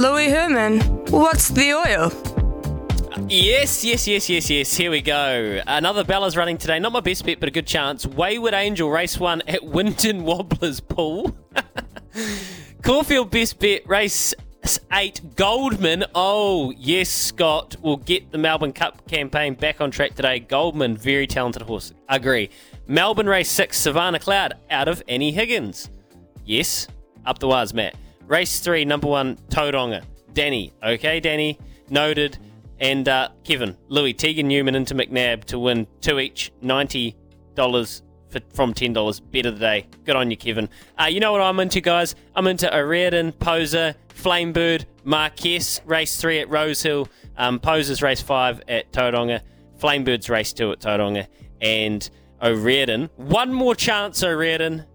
Louis 0.00 0.30
Herman, 0.30 0.80
what's 1.10 1.48
the 1.48 1.74
oil? 1.74 2.10
Yes, 3.28 3.84
yes, 3.84 4.08
yes, 4.08 4.30
yes, 4.30 4.48
yes. 4.48 4.74
Here 4.74 4.90
we 4.90 5.02
go. 5.02 5.60
Another 5.66 6.04
Bella's 6.04 6.38
running 6.38 6.56
today. 6.56 6.78
Not 6.78 6.92
my 6.92 7.00
best 7.00 7.26
bet, 7.26 7.38
but 7.38 7.50
a 7.50 7.52
good 7.52 7.66
chance. 7.66 8.06
Wayward 8.06 8.54
Angel 8.54 8.90
race 8.90 9.20
one 9.20 9.42
at 9.46 9.62
Winton 9.62 10.24
Wobblers 10.24 10.80
Pool. 10.80 11.36
Caulfield 12.82 13.30
best 13.30 13.58
bet 13.58 13.86
race 13.86 14.32
eight 14.90 15.20
Goldman. 15.36 16.06
Oh 16.14 16.70
yes, 16.78 17.10
Scott 17.10 17.76
will 17.82 17.98
get 17.98 18.32
the 18.32 18.38
Melbourne 18.38 18.72
Cup 18.72 19.06
campaign 19.06 19.52
back 19.52 19.82
on 19.82 19.90
track 19.90 20.14
today. 20.14 20.38
Goldman, 20.38 20.96
very 20.96 21.26
talented 21.26 21.60
horse. 21.60 21.92
Agree. 22.08 22.48
Melbourne 22.86 23.28
race 23.28 23.50
six 23.50 23.76
Savannah 23.76 24.18
Cloud 24.18 24.54
out 24.70 24.88
of 24.88 25.02
Annie 25.08 25.32
Higgins. 25.32 25.90
Yes, 26.46 26.88
up 27.26 27.38
the 27.38 27.48
wires, 27.48 27.74
Matt. 27.74 27.96
Race 28.30 28.60
three, 28.60 28.84
number 28.84 29.08
one 29.08 29.36
Tauranga. 29.48 30.04
Danny. 30.32 30.72
Okay, 30.84 31.18
Danny. 31.18 31.58
Noted. 31.88 32.38
And 32.78 33.08
uh, 33.08 33.30
Kevin, 33.42 33.76
Louis, 33.88 34.12
Tegan 34.14 34.46
Newman 34.46 34.76
into 34.76 34.94
McNab 34.94 35.44
to 35.46 35.58
win 35.58 35.88
two 36.00 36.20
each, 36.20 36.52
$90 36.62 37.14
for, 38.28 38.40
from 38.54 38.72
$10. 38.72 39.20
Bet 39.32 39.46
of 39.46 39.54
the 39.54 39.58
day. 39.58 39.86
Good 40.04 40.14
on 40.14 40.30
you, 40.30 40.36
Kevin. 40.36 40.68
Uh, 40.96 41.06
you 41.06 41.18
know 41.18 41.32
what 41.32 41.40
I'm 41.40 41.58
into, 41.58 41.80
guys? 41.80 42.14
I'm 42.36 42.46
into 42.46 42.72
O'Riordan, 42.72 43.32
Poser, 43.32 43.96
Flamebird, 44.14 44.84
Marquess, 45.02 45.80
race 45.84 46.20
three 46.20 46.38
at 46.38 46.48
Rosehill, 46.48 47.08
um, 47.36 47.58
Poser's 47.58 48.00
race 48.00 48.22
five 48.22 48.62
at 48.68 48.92
Tauranga, 48.92 49.40
Flamebird's 49.80 50.30
race 50.30 50.52
two 50.52 50.70
at 50.70 50.78
Tauranga, 50.78 51.26
and 51.60 52.08
O'Riordan. 52.40 53.10
One 53.16 53.52
more 53.52 53.74
chance, 53.74 54.22
O'Riordan. 54.22 54.86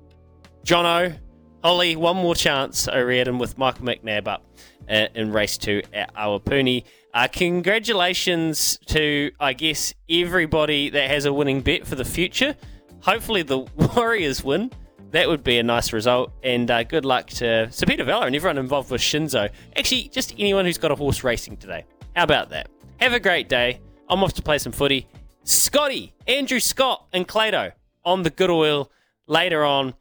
Jono, 0.63 1.17
Holly, 1.65 1.95
one 1.95 2.17
more 2.17 2.35
chance, 2.35 2.87
O'Riordan, 2.87 3.39
with 3.39 3.57
Michael 3.57 3.87
McNab 3.87 4.27
up 4.27 4.45
uh, 4.87 5.07
in 5.15 5.31
race 5.31 5.57
two 5.57 5.81
at 5.95 6.13
Awapuni. 6.13 6.83
Uh, 7.11 7.27
congratulations 7.27 8.77
to, 8.85 9.31
I 9.39 9.53
guess, 9.53 9.91
everybody 10.07 10.91
that 10.91 11.09
has 11.09 11.25
a 11.25 11.33
winning 11.33 11.61
bet 11.61 11.87
for 11.87 11.95
the 11.95 12.05
future. 12.05 12.55
Hopefully, 12.99 13.41
the 13.41 13.57
Warriors 13.95 14.43
win. 14.43 14.69
That 15.09 15.27
would 15.27 15.43
be 15.43 15.57
a 15.57 15.63
nice 15.63 15.91
result. 15.91 16.33
And 16.43 16.69
uh, 16.69 16.83
good 16.83 17.03
luck 17.03 17.29
to 17.29 17.71
Sir 17.71 17.87
Peter 17.87 18.03
Vela 18.03 18.27
and 18.27 18.35
everyone 18.35 18.59
involved 18.59 18.91
with 18.91 19.01
Shinzo. 19.01 19.49
Actually, 19.75 20.09
just 20.09 20.35
anyone 20.37 20.65
who's 20.65 20.77
got 20.77 20.91
a 20.91 20.95
horse 20.95 21.23
racing 21.23 21.57
today. 21.57 21.83
How 22.15 22.25
about 22.25 22.51
that? 22.51 22.69
Have 22.97 23.13
a 23.13 23.19
great 23.19 23.49
day. 23.49 23.81
I'm 24.07 24.23
off 24.23 24.33
to 24.33 24.43
play 24.43 24.59
some 24.59 24.71
footy. 24.71 25.07
Scotty, 25.45 26.13
Andrew 26.27 26.59
Scott, 26.59 27.07
and 27.11 27.27
Clado 27.27 27.71
on 28.03 28.21
the 28.21 28.29
good 28.29 28.51
oil 28.51 28.91
later 29.25 29.65
on, 29.65 29.95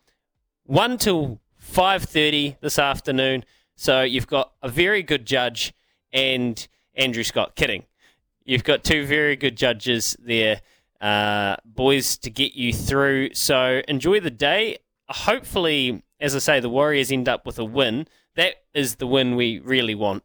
one 0.67 0.98
till 0.98 1.41
five 1.65 2.05
thirty 2.05 2.57
this 2.61 2.79
afternoon. 2.79 3.45
So 3.75 4.03
you've 4.03 4.29
got 4.29 4.53
a 4.62 4.69
very 4.69 5.03
good 5.03 5.27
judge 5.27 5.73
and 6.12 6.67
Andrew 6.95 7.25
Scott. 7.25 7.57
Kidding. 7.57 7.84
You've 8.45 8.62
got 8.62 8.84
two 8.84 9.07
very 9.07 9.34
good 9.37 9.57
judges 9.57 10.17
there, 10.20 10.61
uh, 11.01 11.57
boys, 11.65 12.19
to 12.19 12.31
get 12.31 12.55
you 12.55 12.73
through. 12.73 13.35
So 13.35 13.83
enjoy 13.89 14.20
the 14.20 14.31
day. 14.31 14.79
Hopefully, 15.09 16.03
as 16.20 16.37
I 16.37 16.39
say, 16.39 16.61
the 16.61 16.69
Warriors 16.69 17.11
end 17.11 17.29
up 17.29 17.47
with 17.47 17.59
a 17.59 17.65
win. 17.65 18.07
That 18.37 18.57
is 18.75 18.97
the 18.97 19.07
win 19.07 19.35
we 19.35 19.59
really 19.59 19.95
want, 19.95 20.23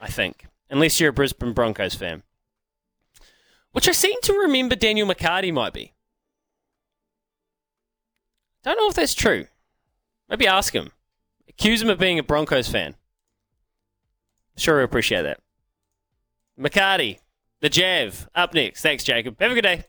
I 0.00 0.08
think. 0.08 0.46
Unless 0.68 1.00
you're 1.00 1.10
a 1.10 1.12
Brisbane 1.12 1.52
Broncos 1.52 1.94
fan. 1.94 2.22
Which 3.72 3.88
I 3.88 3.92
seem 3.92 4.16
to 4.24 4.32
remember 4.32 4.74
Daniel 4.74 5.08
McCarty 5.08 5.52
might 5.52 5.72
be. 5.72 5.92
Don't 8.64 8.76
know 8.76 8.88
if 8.88 8.96
that's 8.96 9.14
true. 9.14 9.46
Maybe 10.30 10.46
ask 10.46 10.72
him. 10.74 10.92
Accuse 11.48 11.82
him 11.82 11.90
of 11.90 11.98
being 11.98 12.18
a 12.18 12.22
Broncos 12.22 12.68
fan. 12.68 12.94
Sure, 14.56 14.78
we 14.78 14.84
appreciate 14.84 15.22
that. 15.22 15.40
McCarty, 16.58 17.18
the 17.60 17.68
Jav, 17.68 18.28
up 18.34 18.54
next. 18.54 18.82
Thanks, 18.82 19.02
Jacob. 19.04 19.36
Have 19.40 19.50
a 19.50 19.54
good 19.54 19.62
day. 19.62 19.84